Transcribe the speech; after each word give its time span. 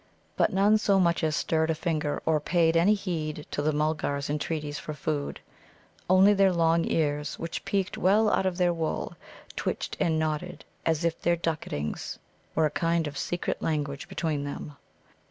But 0.35 0.51
none 0.51 0.79
so 0.79 0.99
much 0.99 1.23
as 1.23 1.35
stirred 1.35 1.69
a 1.69 1.75
finger 1.75 2.23
or 2.25 2.39
paid 2.39 2.75
any 2.75 2.95
heed 2.95 3.45
to 3.51 3.61
the 3.61 3.71
Mulgars' 3.71 4.31
entreaties 4.31 4.79
for 4.79 4.95
food. 4.95 5.39
Only 6.09 6.33
their 6.33 6.51
long 6.51 6.85
ears, 6.89 7.37
which 7.37 7.63
peaked 7.65 7.99
well 7.99 8.27
out 8.31 8.47
of 8.47 8.57
their 8.57 8.73
wool, 8.73 9.15
twitched 9.55 9.95
and 9.99 10.17
nodded, 10.17 10.65
as 10.87 11.05
if 11.05 11.21
their 11.21 11.35
ducketings 11.37 12.17
were 12.55 12.65
a 12.65 12.71
kind 12.71 13.05
of 13.05 13.15
secret 13.15 13.61
language 13.61 14.07
between 14.09 14.43
them. 14.43 14.75